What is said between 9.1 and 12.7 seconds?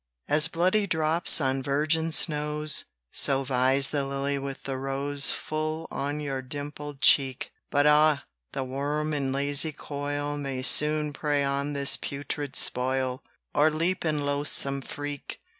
in lazy coil May soon prey on this putrid